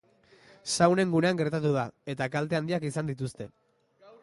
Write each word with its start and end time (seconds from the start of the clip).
Saunen 0.75 1.11
gunean 1.15 1.41
gertatu 1.41 1.75
da, 1.77 1.83
eta 2.15 2.29
kalte 2.37 2.59
handiak 2.61 2.89
izan 2.93 3.13
dituzte. 3.15 3.51